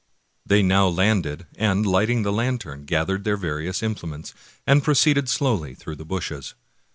[0.47, 4.33] They now landed, and lighting the lantern gathered their various implements
[4.65, 6.55] and proceeded slowly through the bushes.